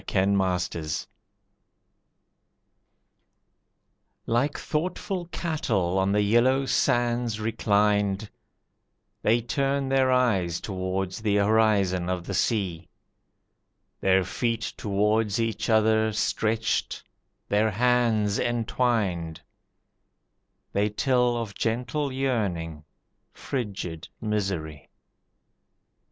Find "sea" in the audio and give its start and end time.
12.33-12.89